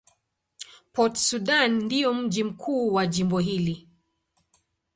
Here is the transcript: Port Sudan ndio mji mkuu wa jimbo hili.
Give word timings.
Port 0.93 1.15
Sudan 1.17 1.71
ndio 1.73 2.13
mji 2.13 2.43
mkuu 2.43 2.93
wa 2.93 3.07
jimbo 3.07 3.39
hili. 3.39 3.87